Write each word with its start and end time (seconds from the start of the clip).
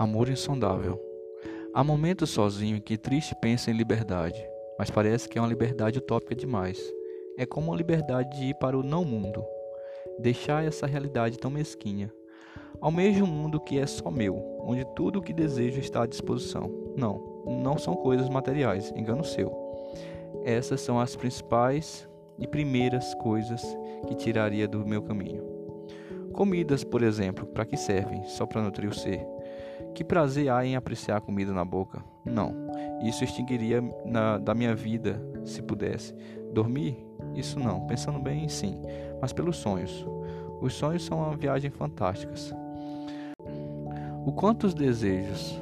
Amor 0.00 0.30
insondável. 0.30 0.98
Há 1.74 1.84
momentos 1.84 2.30
sozinho 2.30 2.78
em 2.78 2.80
que 2.80 2.96
triste 2.96 3.34
pensa 3.38 3.70
em 3.70 3.74
liberdade, 3.74 4.42
mas 4.78 4.90
parece 4.90 5.28
que 5.28 5.36
é 5.36 5.42
uma 5.42 5.46
liberdade 5.46 5.98
utópica 5.98 6.34
demais. 6.34 6.80
É 7.36 7.44
como 7.44 7.70
uma 7.70 7.76
liberdade 7.76 8.34
de 8.38 8.46
ir 8.46 8.54
para 8.54 8.78
o 8.78 8.82
não 8.82 9.04
mundo, 9.04 9.44
deixar 10.18 10.64
essa 10.64 10.86
realidade 10.86 11.38
tão 11.38 11.50
mesquinha. 11.50 12.10
Almejo 12.80 13.24
um 13.24 13.26
mundo 13.26 13.60
que 13.60 13.78
é 13.78 13.86
só 13.86 14.10
meu, 14.10 14.42
onde 14.62 14.86
tudo 14.96 15.18
o 15.18 15.22
que 15.22 15.34
desejo 15.34 15.78
está 15.80 16.04
à 16.04 16.06
disposição. 16.06 16.72
Não, 16.96 17.44
não 17.62 17.76
são 17.76 17.94
coisas 17.94 18.30
materiais, 18.30 18.90
engano 18.96 19.22
seu. 19.22 19.52
Essas 20.46 20.80
são 20.80 20.98
as 20.98 21.14
principais 21.14 22.08
e 22.38 22.46
primeiras 22.46 23.12
coisas 23.16 23.62
que 24.08 24.14
tiraria 24.14 24.66
do 24.66 24.78
meu 24.78 25.02
caminho. 25.02 25.44
Comidas, 26.32 26.82
por 26.84 27.02
exemplo, 27.02 27.44
para 27.44 27.66
que 27.66 27.76
servem? 27.76 28.24
Só 28.24 28.46
para 28.46 28.62
nutrir 28.62 28.88
o 28.88 28.94
ser. 28.94 29.26
Que 29.94 30.04
prazer 30.04 30.50
há 30.50 30.64
em 30.64 30.76
apreciar 30.76 31.16
a 31.16 31.20
comida 31.20 31.52
na 31.52 31.64
boca? 31.64 32.02
Não. 32.24 32.54
Isso 33.02 33.24
extinguiria 33.24 33.82
na, 34.04 34.38
da 34.38 34.54
minha 34.54 34.74
vida, 34.74 35.20
se 35.44 35.62
pudesse. 35.62 36.14
Dormir? 36.52 36.96
Isso 37.34 37.58
não. 37.58 37.86
Pensando 37.86 38.18
bem, 38.18 38.48
sim. 38.48 38.80
Mas 39.20 39.32
pelos 39.32 39.56
sonhos. 39.56 40.06
Os 40.60 40.74
sonhos 40.74 41.04
são 41.04 41.18
uma 41.18 41.36
viagem 41.36 41.70
fantásticas. 41.70 42.54
O 44.24 44.32
quanto 44.32 44.66
os 44.66 44.74
desejos 44.74 45.60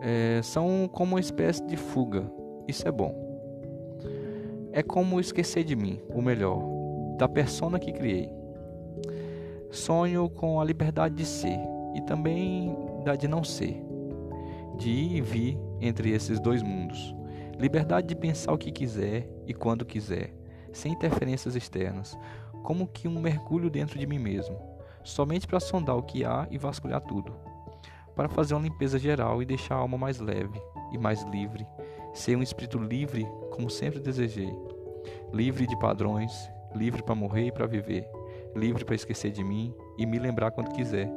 é, 0.00 0.40
são 0.42 0.88
como 0.92 1.14
uma 1.14 1.20
espécie 1.20 1.64
de 1.64 1.76
fuga. 1.76 2.30
Isso 2.66 2.86
é 2.86 2.90
bom. 2.90 3.14
É 4.72 4.82
como 4.82 5.18
esquecer 5.18 5.64
de 5.64 5.74
mim, 5.74 6.00
o 6.10 6.20
melhor, 6.20 6.62
da 7.16 7.28
persona 7.28 7.78
que 7.78 7.92
criei. 7.92 8.30
Sonho 9.70 10.28
com 10.28 10.60
a 10.60 10.64
liberdade 10.64 11.14
de 11.14 11.24
ser 11.24 11.58
e 11.98 12.00
também 12.00 12.74
da 13.04 13.16
de 13.16 13.26
não 13.26 13.42
ser, 13.42 13.82
de 14.76 14.88
ir 14.88 15.16
e 15.16 15.20
vir 15.20 15.58
entre 15.80 16.10
esses 16.10 16.38
dois 16.38 16.62
mundos. 16.62 17.14
Liberdade 17.58 18.06
de 18.06 18.14
pensar 18.14 18.52
o 18.52 18.58
que 18.58 18.70
quiser 18.70 19.28
e 19.46 19.52
quando 19.52 19.84
quiser, 19.84 20.32
sem 20.72 20.92
interferências 20.92 21.56
externas, 21.56 22.16
como 22.62 22.86
que 22.86 23.08
um 23.08 23.20
mergulho 23.20 23.68
dentro 23.68 23.98
de 23.98 24.06
mim 24.06 24.18
mesmo, 24.18 24.56
somente 25.02 25.46
para 25.46 25.58
sondar 25.58 25.96
o 25.96 26.02
que 26.02 26.24
há 26.24 26.46
e 26.50 26.56
vasculhar 26.56 27.00
tudo, 27.00 27.34
para 28.14 28.28
fazer 28.28 28.54
uma 28.54 28.62
limpeza 28.62 28.98
geral 28.98 29.42
e 29.42 29.46
deixar 29.46 29.74
a 29.74 29.78
alma 29.78 29.98
mais 29.98 30.20
leve 30.20 30.60
e 30.92 30.98
mais 30.98 31.22
livre, 31.24 31.66
ser 32.14 32.36
um 32.36 32.42
espírito 32.42 32.78
livre 32.78 33.26
como 33.50 33.68
sempre 33.68 33.98
desejei, 33.98 34.54
livre 35.32 35.66
de 35.66 35.76
padrões, 35.80 36.48
livre 36.76 37.02
para 37.02 37.14
morrer 37.16 37.46
e 37.46 37.52
para 37.52 37.66
viver, 37.66 38.08
livre 38.54 38.84
para 38.84 38.94
esquecer 38.94 39.32
de 39.32 39.42
mim 39.42 39.74
e 39.98 40.06
me 40.06 40.18
lembrar 40.18 40.52
quando 40.52 40.72
quiser 40.72 41.10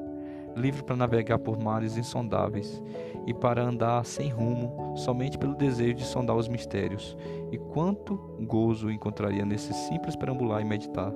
livre 0.55 0.83
para 0.83 0.95
navegar 0.95 1.39
por 1.39 1.57
mares 1.57 1.97
insondáveis 1.97 2.81
e 3.25 3.33
para 3.33 3.63
andar 3.63 4.03
sem 4.05 4.29
rumo 4.29 4.95
somente 4.97 5.37
pelo 5.37 5.55
desejo 5.55 5.95
de 5.95 6.03
sondar 6.03 6.35
os 6.35 6.47
mistérios. 6.47 7.17
E 7.51 7.57
quanto 7.57 8.15
gozo 8.41 8.89
encontraria 8.89 9.45
nesse 9.45 9.73
simples 9.73 10.15
perambular 10.15 10.61
e 10.61 10.65
meditar, 10.65 11.11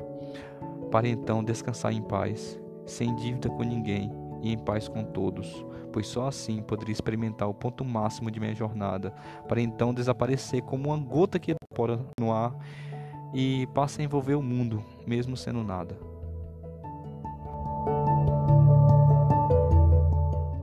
para 0.92 1.08
então 1.08 1.44
descansar 1.44 1.92
em 1.94 2.02
paz, 2.02 2.60
sem 2.86 3.16
dívida 3.16 3.50
com 3.50 3.64
ninguém 3.64 4.12
e 4.42 4.54
em 4.54 4.58
paz 4.58 4.88
com 4.88 5.04
todos, 5.04 5.66
pois 5.92 6.08
só 6.08 6.28
assim 6.28 6.62
poderia 6.62 6.94
experimentar 6.94 7.50
o 7.50 7.54
ponto 7.54 7.84
máximo 7.84 8.30
de 8.30 8.40
minha 8.40 8.54
jornada, 8.54 9.12
para 9.48 9.62
então 9.62 9.94
desaparecer 9.94 10.62
como 10.62 10.90
uma 10.90 10.98
gota 10.98 11.40
que 11.40 11.52
evapora 11.52 12.00
no 12.20 12.32
ar 12.32 12.56
e 13.34 13.68
passa 13.74 14.02
a 14.02 14.06
envolver 14.06 14.36
o 14.36 14.42
mundo, 14.42 14.84
mesmo 15.06 15.36
sendo 15.36 15.64
nada. 15.64 16.15